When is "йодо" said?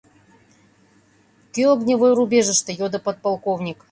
2.79-2.99